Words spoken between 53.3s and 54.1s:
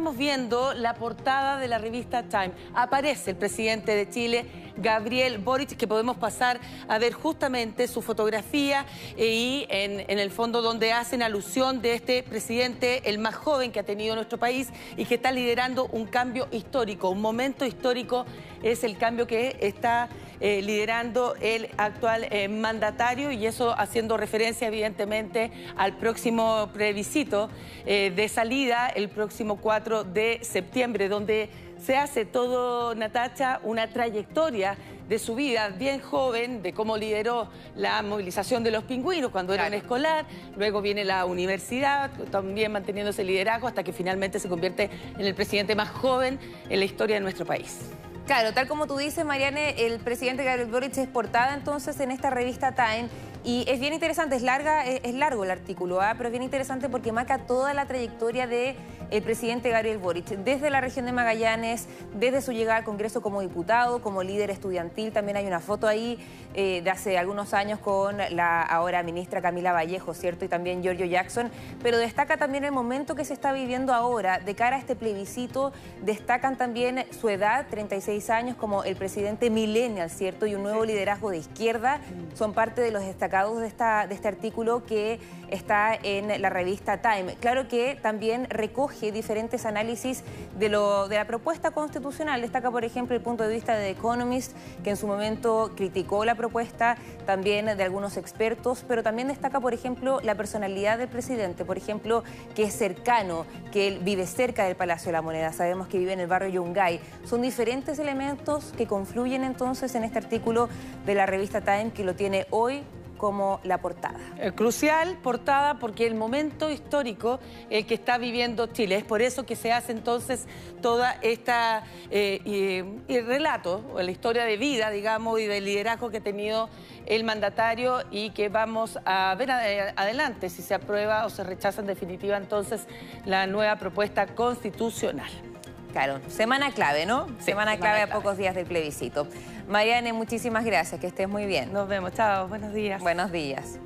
y es bien